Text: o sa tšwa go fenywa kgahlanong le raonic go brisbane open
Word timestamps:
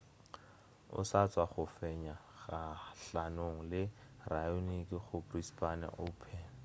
o 0.99 0.99
sa 1.09 1.21
tšwa 1.31 1.45
go 1.51 1.63
fenywa 1.77 2.15
kgahlanong 2.39 3.59
le 3.71 3.81
raonic 4.31 4.89
go 5.07 5.17
brisbane 5.29 5.87
open 6.05 6.43